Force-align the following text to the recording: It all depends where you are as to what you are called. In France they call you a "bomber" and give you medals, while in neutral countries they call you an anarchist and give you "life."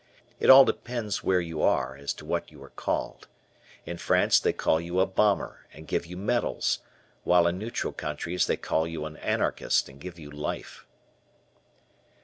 It 0.39 0.49
all 0.49 0.65
depends 0.65 1.23
where 1.23 1.39
you 1.39 1.61
are 1.61 1.95
as 1.95 2.11
to 2.15 2.25
what 2.25 2.51
you 2.51 2.63
are 2.63 2.71
called. 2.71 3.27
In 3.85 3.99
France 3.99 4.39
they 4.39 4.51
call 4.51 4.81
you 4.81 4.99
a 4.99 5.05
"bomber" 5.05 5.67
and 5.73 5.87
give 5.87 6.07
you 6.07 6.17
medals, 6.17 6.79
while 7.23 7.45
in 7.45 7.59
neutral 7.59 7.93
countries 7.93 8.47
they 8.47 8.57
call 8.57 8.87
you 8.87 9.05
an 9.05 9.17
anarchist 9.17 9.87
and 9.89 9.99
give 10.01 10.17
you 10.17 10.31
"life." 10.31 10.87